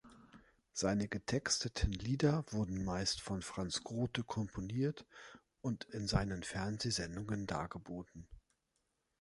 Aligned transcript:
Seine 0.73 1.07
getexteten 1.07 1.91
Lieder 1.91 2.43
wurden 2.49 2.83
meist 2.83 3.21
von 3.21 3.43
Franz 3.43 3.83
Grothe 3.83 4.23
komponiert 4.23 5.05
und 5.61 5.83
in 5.91 6.07
seinen 6.07 6.41
Fernsehsendungen 6.41 7.45
dargeboten. 7.45 8.27